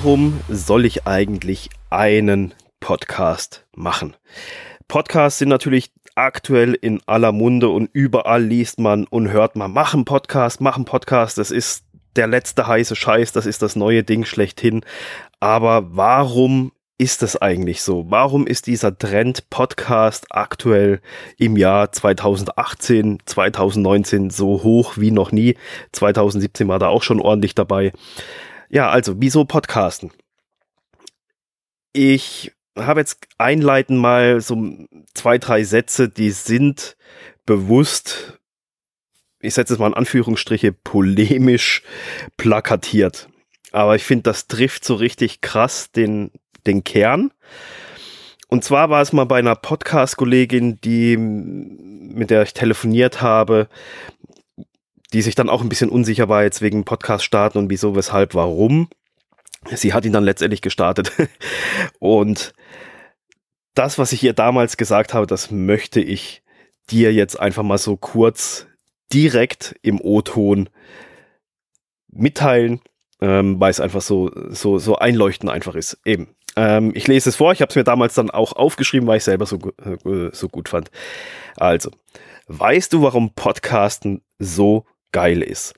[0.00, 4.14] Warum soll ich eigentlich einen Podcast machen?
[4.86, 10.04] Podcasts sind natürlich aktuell in aller Munde und überall liest man und hört man, machen
[10.04, 11.84] Podcast, machen Podcast, das ist
[12.14, 14.82] der letzte heiße Scheiß, das ist das neue Ding schlechthin.
[15.40, 18.04] Aber warum ist es eigentlich so?
[18.08, 21.00] Warum ist dieser Trend Podcast aktuell
[21.38, 25.56] im Jahr 2018, 2019 so hoch wie noch nie?
[25.90, 27.92] 2017 war da auch schon ordentlich dabei.
[28.70, 30.12] Ja, also, wieso Podcasten?
[31.92, 34.56] Ich habe jetzt einleitend mal so
[35.14, 36.96] zwei, drei Sätze, die sind
[37.46, 38.38] bewusst,
[39.40, 41.82] ich setze es mal in Anführungsstriche, polemisch
[42.36, 43.28] plakatiert.
[43.72, 46.30] Aber ich finde, das trifft so richtig krass den,
[46.66, 47.32] den Kern.
[48.48, 53.68] Und zwar war es mal bei einer Podcast-Kollegin, die, mit der ich telefoniert habe,
[55.12, 58.34] die sich dann auch ein bisschen unsicher war jetzt wegen Podcast starten und wieso, weshalb,
[58.34, 58.88] warum.
[59.70, 61.12] Sie hat ihn dann letztendlich gestartet.
[61.98, 62.52] und
[63.74, 66.42] das, was ich ihr damals gesagt habe, das möchte ich
[66.90, 68.66] dir jetzt einfach mal so kurz
[69.12, 70.68] direkt im O-Ton
[72.08, 72.80] mitteilen,
[73.20, 75.98] ähm, weil es einfach so, so, so einleuchtend einfach ist.
[76.04, 76.34] Eben.
[76.56, 79.24] Ähm, ich lese es vor, ich habe es mir damals dann auch aufgeschrieben, weil ich
[79.24, 80.90] selber so, äh, so gut fand.
[81.56, 81.90] Also,
[82.48, 85.74] weißt du, warum Podcasten so geil ist?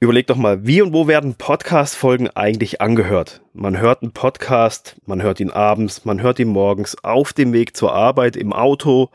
[0.00, 3.40] Überleg doch mal, wie und wo werden Podcast-Folgen eigentlich angehört?
[3.54, 7.74] Man hört einen Podcast, man hört ihn abends, man hört ihn morgens auf dem Weg
[7.74, 9.08] zur Arbeit, im Auto,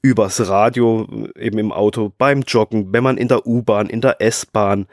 [0.00, 1.06] übers Radio,
[1.38, 4.86] eben im Auto, beim Joggen, wenn man in der U-Bahn, in der S-Bahn,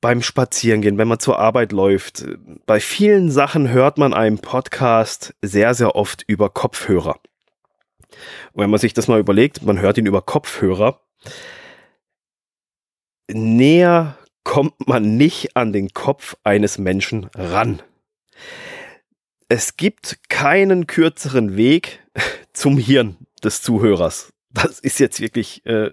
[0.00, 2.24] beim Spazierengehen, wenn man zur Arbeit läuft.
[2.64, 7.18] Bei vielen Sachen hört man einen Podcast sehr, sehr oft über Kopfhörer.
[8.52, 11.00] Und wenn man sich das mal überlegt, man hört ihn über Kopfhörer,
[13.28, 17.82] näher kommt man nicht an den Kopf eines Menschen ran.
[19.48, 22.00] Es gibt keinen kürzeren Weg
[22.52, 24.32] zum Hirn des Zuhörers.
[24.50, 25.90] Das ist jetzt wirklich äh,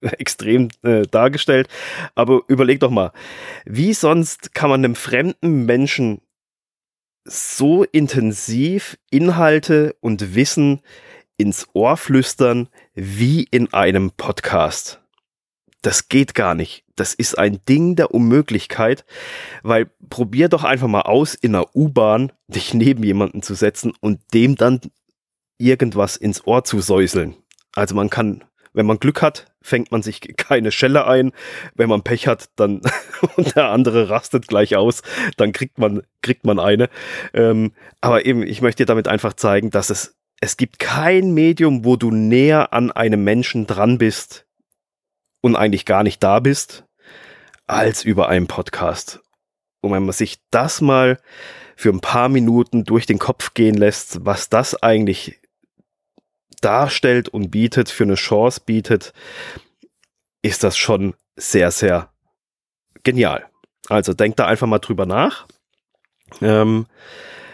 [0.00, 1.68] extrem äh, dargestellt.
[2.14, 3.12] Aber überleg doch mal,
[3.64, 6.20] wie sonst kann man einem fremden Menschen
[7.24, 10.80] so intensiv Inhalte und Wissen
[11.36, 15.00] ins Ohr flüstern wie in einem Podcast?
[15.86, 16.82] Das geht gar nicht.
[16.96, 19.04] Das ist ein Ding der Unmöglichkeit,
[19.62, 24.18] weil probier doch einfach mal aus, in einer U-Bahn dich neben jemanden zu setzen und
[24.34, 24.80] dem dann
[25.58, 27.36] irgendwas ins Ohr zu säuseln.
[27.76, 28.42] Also man kann
[28.72, 31.30] wenn man Glück hat, fängt man sich keine Schelle ein.
[31.76, 32.80] Wenn man Pech hat, dann
[33.36, 35.02] und der andere rastet gleich aus,
[35.36, 36.90] dann kriegt man, kriegt man eine.
[37.32, 41.84] Ähm, aber eben, ich möchte dir damit einfach zeigen, dass es, es gibt kein Medium,
[41.84, 44.45] wo du näher an einem Menschen dran bist
[45.46, 46.84] und eigentlich gar nicht da bist,
[47.66, 49.20] als über einen Podcast.
[49.80, 51.18] Und wenn man sich das mal
[51.76, 55.40] für ein paar Minuten durch den Kopf gehen lässt, was das eigentlich
[56.60, 59.12] darstellt und bietet, für eine Chance bietet,
[60.42, 62.10] ist das schon sehr, sehr
[63.04, 63.46] genial.
[63.88, 65.46] Also denkt da einfach mal drüber nach.
[66.40, 66.86] Ähm,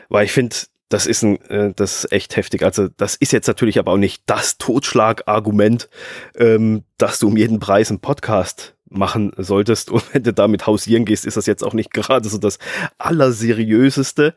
[0.09, 0.56] weil ich finde,
[0.92, 2.62] das ist ein, äh, das ist echt heftig.
[2.62, 5.88] Also das ist jetzt natürlich aber auch nicht das Totschlagargument,
[6.36, 9.91] ähm, dass du um jeden Preis einen Podcast machen solltest.
[9.91, 12.58] Und wenn du damit hausieren gehst, ist das jetzt auch nicht gerade so das
[12.98, 14.34] Allerseriöseste.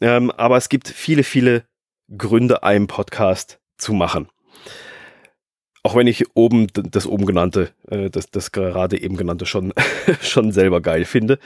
[0.00, 1.64] Ähm, aber es gibt viele, viele
[2.16, 4.28] Gründe, einen Podcast zu machen.
[5.86, 9.74] Auch wenn ich oben das oben genannte, äh, das, das gerade eben genannte schon,
[10.22, 11.38] schon selber geil finde.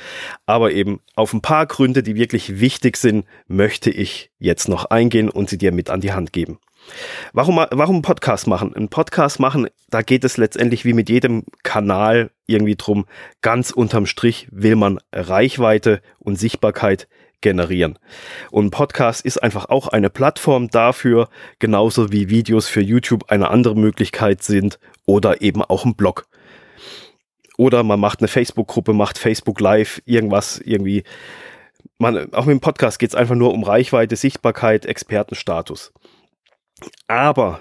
[0.47, 5.29] Aber eben auf ein paar Gründe, die wirklich wichtig sind, möchte ich jetzt noch eingehen
[5.29, 6.61] und sie dir mit an die Hand geben.
[7.33, 8.75] Warum, warum Podcast machen?
[8.75, 13.07] Ein Podcast machen, da geht es letztendlich wie mit jedem Kanal irgendwie drum.
[13.43, 17.09] Ganz unterm Strich will man Reichweite und Sichtbarkeit
[17.41, 17.99] generieren.
[18.51, 23.51] Und ein Podcast ist einfach auch eine Plattform dafür, genauso wie Videos für YouTube eine
[23.51, 26.27] andere Möglichkeit sind oder eben auch ein Blog.
[27.57, 31.03] Oder man macht eine Facebook-Gruppe, macht Facebook Live, irgendwas irgendwie.
[31.99, 35.93] Man, auch mit dem Podcast geht es einfach nur um Reichweite, Sichtbarkeit, Expertenstatus.
[37.09, 37.61] Aber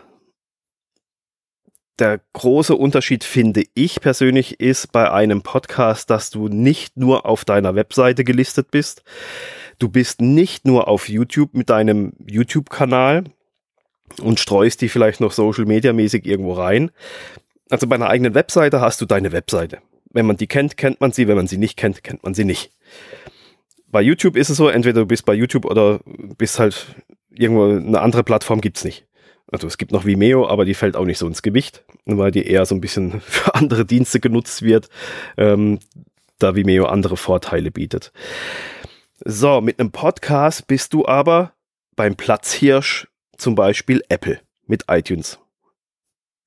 [2.00, 7.44] der große Unterschied, finde ich persönlich, ist bei einem Podcast, dass du nicht nur auf
[7.44, 9.04] deiner Webseite gelistet bist,
[9.80, 13.26] Du bist nicht nur auf YouTube mit deinem YouTube-Kanal
[14.22, 16.92] und streust die vielleicht noch Social Media mäßig irgendwo rein.
[17.70, 19.80] Also bei einer eigenen Webseite hast du deine Webseite.
[20.12, 21.28] Wenn man die kennt, kennt man sie.
[21.28, 22.72] Wenn man sie nicht kennt, kennt man sie nicht.
[23.90, 26.00] Bei YouTube ist es so, entweder du bist bei YouTube oder
[26.38, 26.88] bist halt
[27.30, 29.06] irgendwo eine andere Plattform gibt's nicht.
[29.52, 32.46] Also es gibt noch Vimeo, aber die fällt auch nicht so ins Gewicht, weil die
[32.46, 34.90] eher so ein bisschen für andere Dienste genutzt wird,
[35.38, 35.80] ähm,
[36.40, 38.12] da Vimeo andere Vorteile bietet.
[39.30, 41.52] So, mit einem Podcast bist du aber
[41.98, 45.38] beim Platzhirsch zum Beispiel Apple mit iTunes.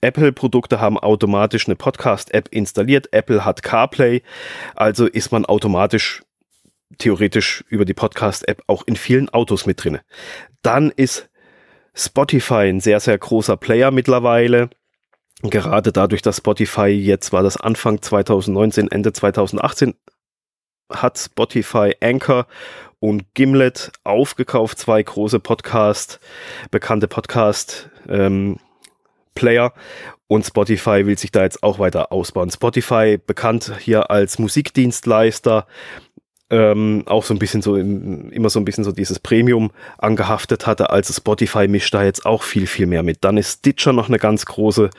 [0.00, 3.12] Apple-Produkte haben automatisch eine Podcast-App installiert.
[3.12, 4.23] Apple hat CarPlay,
[4.77, 6.23] also ist man automatisch
[6.97, 9.99] theoretisch über die Podcast-App auch in vielen Autos mit drin.
[10.62, 11.29] Dann ist
[11.93, 14.71] Spotify ein sehr, sehr großer Player mittlerweile.
[15.43, 19.97] Gerade dadurch, dass Spotify jetzt war das Anfang 2019, Ende 2018,
[20.91, 22.47] hat Spotify Anchor
[23.01, 26.21] und Gimlet aufgekauft, zwei große Podcast,
[26.71, 28.59] bekannte Podcast ähm,
[29.35, 29.73] Player
[30.27, 32.51] und Spotify will sich da jetzt auch weiter ausbauen.
[32.51, 35.67] Spotify bekannt hier als Musikdienstleister,
[36.51, 40.67] ähm, auch so ein bisschen so im, immer so ein bisschen so dieses Premium angehaftet
[40.67, 40.91] hatte.
[40.91, 43.25] Also Spotify mischt da jetzt auch viel, viel mehr mit.
[43.25, 44.91] Dann ist Stitcher noch eine ganz große,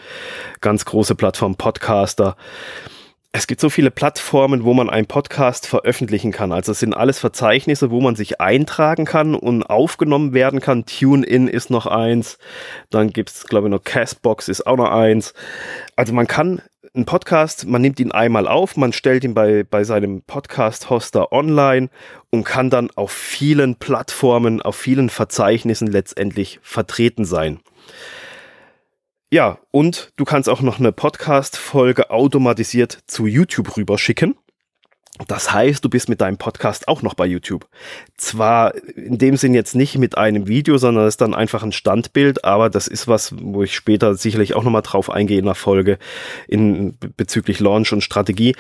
[0.62, 2.36] ganz große Plattform, Podcaster.
[3.34, 6.52] Es gibt so viele Plattformen, wo man einen Podcast veröffentlichen kann.
[6.52, 10.86] Also es sind alles Verzeichnisse, wo man sich eintragen kann und aufgenommen werden kann.
[10.86, 12.38] TuneIn ist noch eins.
[12.90, 15.34] Dann gibt es, glaube ich, noch Castbox ist auch noch eins.
[15.96, 16.62] Also man kann
[16.94, 21.90] einen Podcast, man nimmt ihn einmal auf, man stellt ihn bei, bei seinem Podcast-Hoster online
[22.32, 27.62] und kann dann auf vielen Plattformen, auf vielen Verzeichnissen letztendlich vertreten sein.
[29.34, 34.36] Ja, und du kannst auch noch eine Podcast-Folge automatisiert zu YouTube rüberschicken.
[35.30, 37.70] Das heißt, du bist mit deinem Podcast auch noch bei YouTube.
[38.18, 41.72] Zwar in dem Sinn jetzt nicht mit einem Video, sondern es ist dann einfach ein
[41.72, 45.56] Standbild, aber das ist was, wo ich später sicherlich auch nochmal drauf eingehe in der
[45.56, 45.98] Folge
[46.50, 48.54] in, bezüglich Launch und Strategie.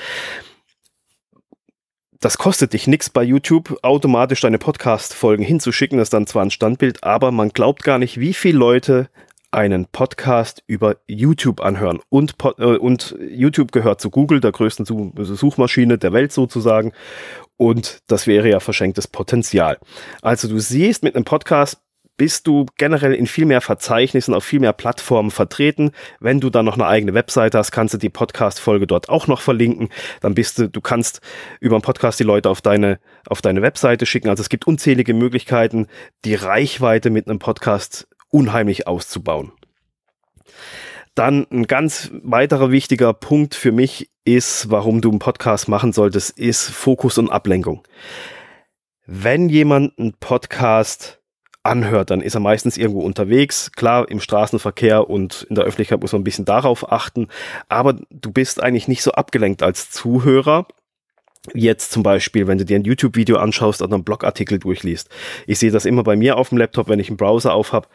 [2.21, 5.97] Das kostet dich nichts bei YouTube, automatisch deine Podcast-Folgen hinzuschicken.
[5.97, 9.09] Das ist dann zwar ein Standbild, aber man glaubt gar nicht, wie viele Leute
[9.51, 11.99] einen Podcast über YouTube anhören.
[12.09, 16.93] Und, äh, und YouTube gehört zu Google, der größten Suchmaschine der Welt sozusagen.
[17.57, 19.77] Und das wäre ja verschenktes Potenzial.
[20.21, 21.81] Also du siehst, mit einem Podcast
[22.21, 25.89] bist du generell in viel mehr Verzeichnissen, auf viel mehr Plattformen vertreten.
[26.19, 29.41] Wenn du dann noch eine eigene Webseite hast, kannst du die Podcast-Folge dort auch noch
[29.41, 29.89] verlinken.
[30.19, 31.21] Dann bist du, du kannst
[31.59, 34.29] über einen Podcast die Leute auf deine, auf deine Webseite schicken.
[34.29, 35.87] Also es gibt unzählige Möglichkeiten,
[36.23, 39.51] die Reichweite mit einem Podcast unheimlich auszubauen.
[41.13, 46.37] Dann ein ganz weiterer wichtiger Punkt für mich ist, warum du einen Podcast machen solltest,
[46.37, 47.83] ist Fokus und Ablenkung.
[49.05, 51.21] Wenn jemand einen Podcast
[51.63, 53.71] anhört, dann ist er meistens irgendwo unterwegs.
[53.73, 57.27] Klar, im Straßenverkehr und in der Öffentlichkeit muss man ein bisschen darauf achten,
[57.69, 60.65] aber du bist eigentlich nicht so abgelenkt als Zuhörer
[61.55, 65.09] Jetzt zum Beispiel, wenn du dir ein YouTube-Video anschaust oder einen Blogartikel durchliest.
[65.47, 67.87] Ich sehe das immer bei mir auf dem Laptop, wenn ich einen Browser auf habe.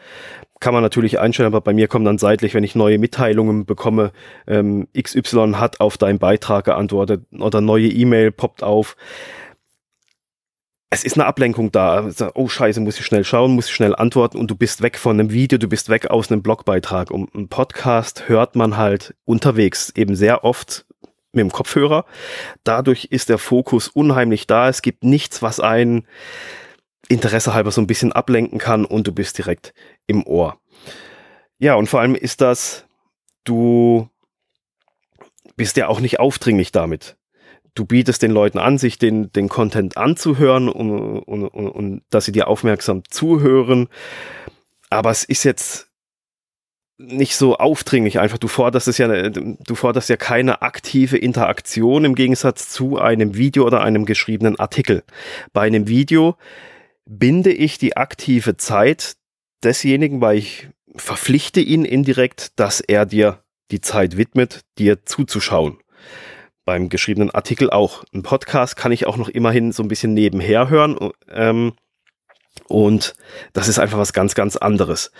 [0.59, 4.11] Kann man natürlich einstellen, aber bei mir kommt dann seitlich, wenn ich neue Mitteilungen bekomme,
[4.47, 8.97] ähm, XY hat auf deinen Beitrag geantwortet oder neue E-Mail poppt auf.
[10.89, 12.09] Es ist eine Ablenkung da.
[12.33, 15.19] Oh scheiße, muss ich schnell schauen, muss ich schnell antworten und du bist weg von
[15.19, 17.11] einem Video, du bist weg aus einem Blogbeitrag.
[17.11, 20.86] Und einen Podcast hört man halt unterwegs eben sehr oft
[21.31, 22.05] mit dem Kopfhörer.
[22.63, 24.69] Dadurch ist der Fokus unheimlich da.
[24.69, 26.07] Es gibt nichts, was einen
[27.09, 29.73] Interesse halber so ein bisschen ablenken kann und du bist direkt
[30.07, 30.59] im Ohr.
[31.59, 32.85] Ja, und vor allem ist das,
[33.43, 34.09] du
[35.55, 37.17] bist ja auch nicht aufdringlich damit.
[37.73, 42.25] Du bietest den Leuten an, sich den, den Content anzuhören und, und, und, und dass
[42.25, 43.87] sie dir aufmerksam zuhören.
[44.89, 45.86] Aber es ist jetzt
[46.97, 48.37] nicht so aufdringlich einfach.
[48.37, 53.65] Du forderst es ja, du forderst ja keine aktive Interaktion im Gegensatz zu einem Video
[53.65, 55.03] oder einem geschriebenen Artikel.
[55.53, 56.37] Bei einem Video
[57.05, 59.15] binde ich die aktive Zeit
[59.63, 65.77] desjenigen, weil ich verpflichte ihn indirekt, dass er dir die Zeit widmet, dir zuzuschauen.
[66.65, 68.03] Beim geschriebenen Artikel auch.
[68.13, 70.97] Ein Podcast kann ich auch noch immerhin so ein bisschen nebenher hören.
[71.31, 71.73] Ähm,
[72.67, 73.13] und
[73.53, 75.11] das ist einfach was ganz, ganz anderes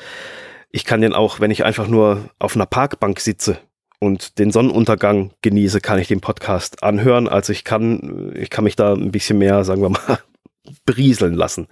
[0.71, 3.59] ich kann den auch, wenn ich einfach nur auf einer Parkbank sitze
[4.00, 7.27] und den Sonnenuntergang genieße, kann ich den Podcast anhören.
[7.27, 10.19] Also ich kann, ich kann mich da ein bisschen mehr, sagen wir mal,
[10.86, 11.67] berieseln lassen.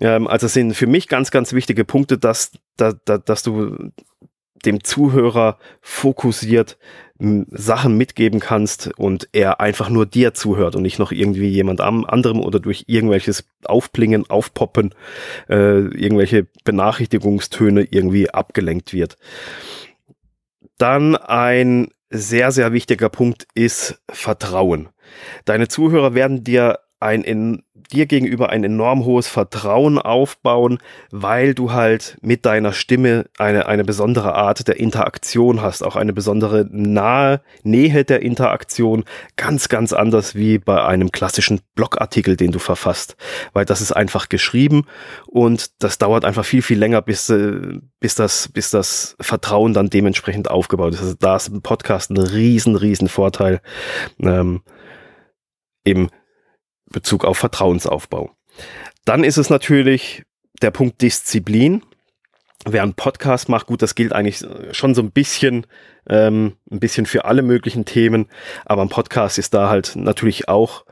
[0.00, 3.90] Ähm, also es sind für mich ganz, ganz wichtige Punkte, dass, dass, dass du
[4.64, 6.78] dem Zuhörer fokussiert
[7.18, 12.40] Sachen mitgeben kannst und er einfach nur dir zuhört und nicht noch irgendwie jemand anderem
[12.40, 14.94] oder durch irgendwelches Aufblingen, Aufpoppen,
[15.48, 19.16] äh, irgendwelche Benachrichtigungstöne irgendwie abgelenkt wird.
[20.76, 24.88] Dann ein sehr, sehr wichtiger Punkt ist Vertrauen.
[25.44, 27.62] Deine Zuhörer werden dir ein in,
[27.92, 30.78] dir gegenüber ein enorm hohes Vertrauen aufbauen,
[31.10, 36.12] weil du halt mit deiner Stimme eine, eine besondere Art der Interaktion hast, auch eine
[36.12, 39.04] besondere nahe Nähe der Interaktion,
[39.36, 43.16] ganz, ganz anders wie bei einem klassischen Blogartikel, den du verfasst,
[43.52, 44.86] weil das ist einfach geschrieben
[45.26, 49.90] und das dauert einfach viel, viel länger, bis, äh, bis, das, bis das Vertrauen dann
[49.90, 51.00] dementsprechend aufgebaut ist.
[51.00, 53.60] Also da ist ein Podcast ein riesen, riesen Vorteil
[54.20, 54.62] ähm,
[55.84, 56.10] im
[56.90, 58.30] Bezug auf Vertrauensaufbau.
[59.04, 60.24] Dann ist es natürlich
[60.62, 61.82] der Punkt Disziplin.
[62.66, 65.66] Wer einen Podcast macht, gut, das gilt eigentlich schon so ein bisschen,
[66.08, 68.26] ähm, ein bisschen für alle möglichen Themen,
[68.64, 70.86] aber ein Podcast ist da halt natürlich auch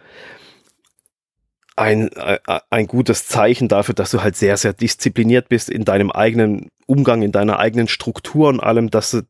[1.77, 6.11] ein, äh, ein gutes Zeichen dafür, dass du halt sehr, sehr diszipliniert bist in deinem
[6.11, 9.23] eigenen Umgang, in deiner eigenen Struktur und allem, dass du,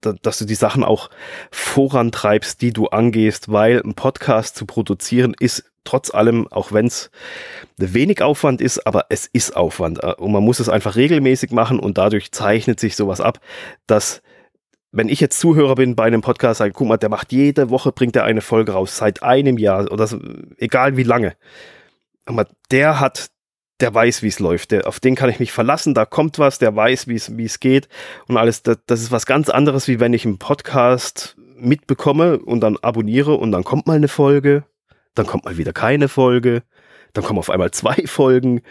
[0.00, 1.08] dass du die Sachen auch
[1.50, 7.10] vorantreibst, die du angehst, weil ein Podcast zu produzieren ist trotz allem, auch wenn es
[7.76, 10.02] wenig Aufwand ist, aber es ist Aufwand.
[10.02, 13.40] Äh, und man muss es einfach regelmäßig machen und dadurch zeichnet sich sowas ab,
[13.86, 14.22] dass
[14.92, 17.92] wenn ich jetzt Zuhörer bin bei einem Podcast, sage, guck mal, der macht jede Woche,
[17.92, 20.18] bringt er eine Folge raus, seit einem Jahr oder so,
[20.58, 21.36] egal wie lange.
[22.24, 23.30] Aber der hat,
[23.78, 26.58] der weiß, wie es läuft, der, auf den kann ich mich verlassen, da kommt was,
[26.58, 27.88] der weiß, wie es geht
[28.26, 28.62] und alles.
[28.62, 33.34] Das, das ist was ganz anderes, wie wenn ich einen Podcast mitbekomme und dann abonniere
[33.34, 34.64] und dann kommt mal eine Folge
[35.14, 36.62] dann kommt mal wieder keine Folge,
[37.12, 38.62] dann kommen auf einmal zwei Folgen,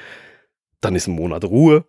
[0.82, 1.86] dann ist ein Monat Ruhe,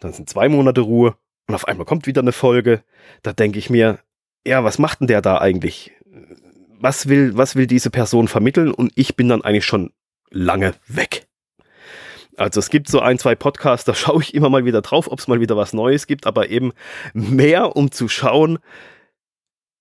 [0.00, 2.82] dann sind zwei Monate Ruhe und auf einmal kommt wieder eine Folge.
[3.22, 3.98] Da denke ich mir,
[4.46, 5.92] ja, was macht denn der da eigentlich?
[6.80, 8.72] Was will, was will diese Person vermitteln?
[8.72, 9.92] Und ich bin dann eigentlich schon
[10.30, 11.26] lange weg.
[12.36, 15.18] Also es gibt so ein, zwei Podcasts, da schaue ich immer mal wieder drauf, ob
[15.18, 16.72] es mal wieder was Neues gibt, aber eben
[17.12, 18.58] mehr, um zu schauen,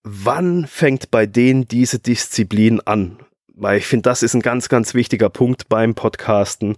[0.03, 3.19] wann fängt bei denen diese Disziplin an?
[3.57, 6.77] Weil ich finde, das ist ein ganz, ganz wichtiger Punkt beim Podcasten.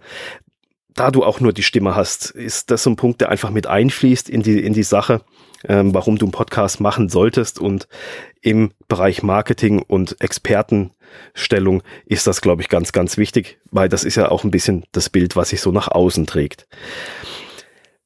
[0.93, 3.67] Da du auch nur die Stimme hast, ist das so ein Punkt, der einfach mit
[3.67, 5.21] einfließt in die, in die Sache,
[5.67, 7.59] ähm, warum du einen Podcast machen solltest.
[7.59, 7.87] Und
[8.41, 14.15] im Bereich Marketing und Expertenstellung ist das, glaube ich, ganz, ganz wichtig, weil das ist
[14.15, 16.67] ja auch ein bisschen das Bild, was sich so nach außen trägt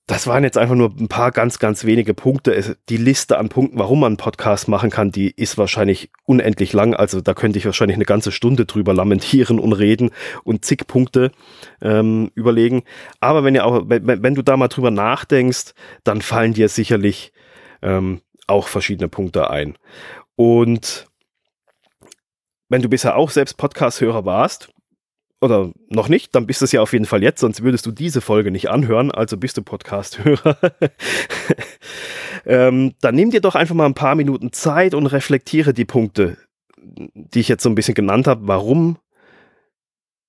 [0.05, 2.75] das waren jetzt einfach nur ein paar ganz, ganz wenige Punkte.
[2.89, 6.93] Die Liste an Punkten, warum man einen Podcast machen kann, die ist wahrscheinlich unendlich lang.
[6.93, 10.12] Also da könnte ich wahrscheinlich eine ganze Stunde drüber lamentieren und reden
[10.43, 11.31] und zig Punkte
[11.81, 12.83] ähm, überlegen.
[13.22, 17.31] Aber wenn, ihr auch, wenn, wenn, du da mal drüber nachdenkst, dann fallen dir sicherlich
[17.81, 19.77] ähm, auch verschiedene Punkte ein.
[20.36, 21.07] Und
[22.67, 24.74] wenn du bisher auch selbst Podcast-Hörer warst,
[25.43, 27.91] oder noch nicht, dann bist du es ja auf jeden Fall jetzt, sonst würdest du
[27.91, 30.57] diese Folge nicht anhören, also bist du Podcast-Hörer.
[32.45, 36.38] ähm, dann nimm dir doch einfach mal ein paar Minuten Zeit und reflektiere die Punkte,
[36.77, 38.97] die ich jetzt so ein bisschen genannt habe, warum,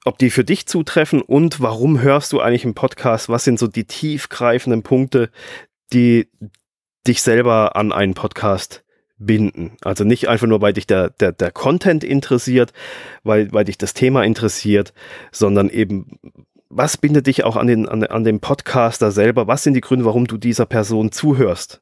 [0.05, 3.69] ob die für dich zutreffen und warum hörst du eigentlich einen Podcast, was sind so
[3.69, 5.31] die tiefgreifenden Punkte,
[5.93, 6.29] die
[7.07, 8.84] dich selber an einen Podcast
[9.27, 9.73] binden.
[9.83, 12.73] Also nicht einfach nur, weil dich der, der, der Content interessiert,
[13.23, 14.93] weil, weil dich das Thema interessiert,
[15.33, 16.19] sondern eben,
[16.69, 19.47] was bindet dich auch an den, an, an dem Podcaster selber?
[19.47, 21.81] Was sind die Gründe, warum du dieser Person zuhörst?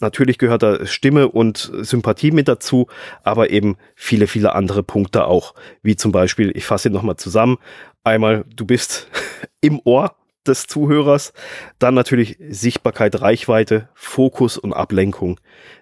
[0.00, 2.86] Natürlich gehört da Stimme und Sympathie mit dazu,
[3.22, 5.54] aber eben viele, viele andere Punkte auch.
[5.82, 7.58] Wie zum Beispiel, ich fasse nochmal zusammen.
[8.02, 9.08] Einmal, du bist
[9.60, 10.16] im Ohr
[10.46, 11.34] des Zuhörers.
[11.78, 15.38] Dann natürlich Sichtbarkeit, Reichweite, Fokus und Ablenkung.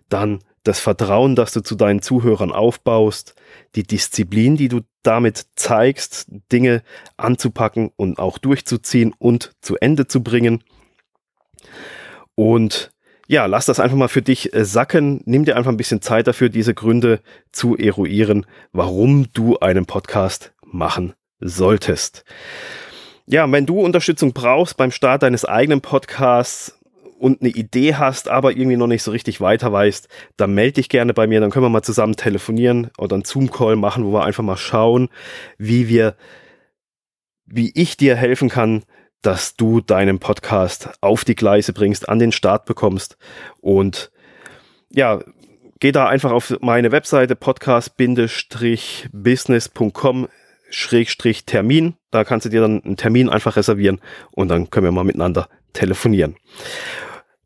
[0.08, 3.34] Dann das Vertrauen, das du zu deinen Zuhörern aufbaust,
[3.74, 6.82] die Disziplin, die du damit zeigst, Dinge
[7.16, 10.62] anzupacken und auch durchzuziehen und zu Ende zu bringen.
[12.34, 12.92] Und
[13.26, 15.22] ja, lass das einfach mal für dich äh, sacken.
[15.24, 17.20] Nimm dir einfach ein bisschen Zeit dafür, diese Gründe
[17.52, 22.24] zu eruieren, warum du einen Podcast machen solltest.
[23.26, 26.77] Ja, wenn du Unterstützung brauchst beim Start deines eigenen Podcasts,
[27.18, 30.88] und eine Idee hast, aber irgendwie noch nicht so richtig weiter weißt, dann melde dich
[30.88, 34.24] gerne bei mir, dann können wir mal zusammen telefonieren oder einen Zoom-Call machen, wo wir
[34.24, 35.08] einfach mal schauen,
[35.58, 36.16] wie wir,
[37.46, 38.84] wie ich dir helfen kann,
[39.22, 43.16] dass du deinen Podcast auf die Gleise bringst, an den Start bekommst
[43.60, 44.10] und
[44.90, 45.20] ja,
[45.80, 50.28] geh da einfach auf meine Webseite podcast-business.com
[50.70, 51.94] Schrägstrich Termin.
[52.10, 54.00] Da kannst du dir dann einen Termin einfach reservieren
[54.32, 56.36] und dann können wir mal miteinander telefonieren.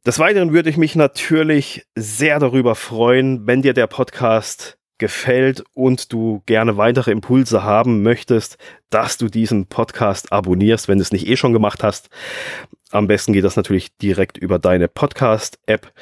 [0.04, 6.12] Des Weiteren würde ich mich natürlich sehr darüber freuen, wenn dir der Podcast gefällt und
[6.12, 8.59] du gerne weitere Impulse haben möchtest,
[8.90, 12.11] dass du diesen Podcast abonnierst, wenn du es nicht eh schon gemacht hast.
[12.90, 15.92] Am besten geht das natürlich direkt über deine Podcast-App.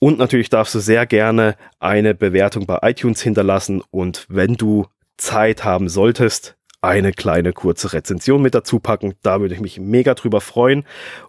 [0.00, 3.84] Und natürlich darfst du sehr gerne eine Bewertung bei iTunes hinterlassen.
[3.92, 9.14] Und wenn du Zeit haben solltest, eine kleine kurze Rezension mit dazu packen.
[9.22, 10.84] Da würde ich mich mega drüber freuen.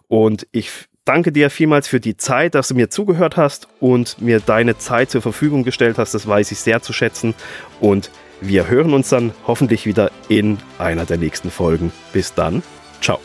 [0.08, 4.40] Und ich danke dir vielmals für die Zeit, dass du mir zugehört hast und mir
[4.40, 6.12] deine Zeit zur Verfügung gestellt hast.
[6.12, 7.34] Das weiß ich sehr zu schätzen.
[7.80, 8.10] Und
[8.42, 11.92] wir hören uns dann hoffentlich wieder in einer der nächsten Folgen.
[12.12, 12.62] Bis dann.
[13.00, 13.20] Ciao.